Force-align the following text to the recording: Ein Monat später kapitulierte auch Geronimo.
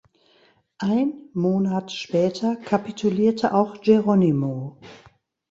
Ein 0.79 1.29
Monat 1.35 1.91
später 1.91 2.55
kapitulierte 2.55 3.53
auch 3.53 3.81
Geronimo. 3.81 4.79